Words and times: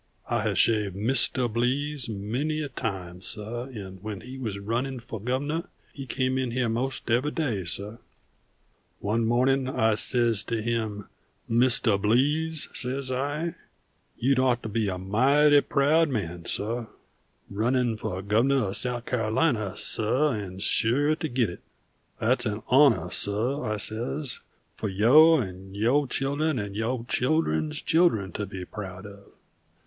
I 0.27 0.41
have 0.41 0.57
shaved 0.57 0.95
Mistuh 0.95 1.47
Blease 1.47 2.09
many 2.09 2.61
a 2.61 2.69
time, 2.69 3.21
suh, 3.21 3.65
an' 3.65 3.99
when 4.01 4.21
he 4.21 4.39
was 4.39 4.57
runnin' 4.57 4.97
fo' 4.97 5.19
Governah 5.19 5.67
he 5.93 6.07
came 6.07 6.39
in 6.39 6.53
hyere 6.53 6.69
most 6.71 7.11
every 7.11 7.29
day, 7.29 7.65
suh. 7.65 7.97
One 8.99 9.27
mornin' 9.27 9.69
I 9.69 9.93
says 9.93 10.41
to 10.45 10.59
him, 10.59 11.07
'Mistuh 11.47 11.99
Blease,' 12.01 12.67
says 12.73 13.11
I, 13.11 13.53
'you'd 14.17 14.39
ought 14.39 14.63
to 14.63 14.69
be 14.69 14.87
a 14.87 14.97
mighty 14.97 15.61
proud 15.61 16.09
man, 16.09 16.45
suh, 16.45 16.87
runnin' 17.51 17.95
fo' 17.95 18.23
Governah 18.23 18.69
of 18.69 18.77
South 18.77 19.05
Cyarolina, 19.05 19.77
suh, 19.77 20.31
an' 20.31 20.57
sure 20.57 21.15
to 21.15 21.27
git 21.29 21.51
it. 21.51 21.61
That's 22.19 22.47
an 22.47 22.63
honah, 22.65 23.13
suh,' 23.13 23.61
I 23.61 23.77
says, 23.77 24.39
'fo' 24.73 24.87
yo' 24.87 25.37
and 25.37 25.75
yo' 25.77 26.07
children 26.07 26.57
and 26.57 26.75
yo' 26.75 27.05
children's 27.07 27.83
children 27.83 28.31
to 28.31 28.47
be 28.47 28.65
proud 28.65 29.05
of.' 29.05 29.25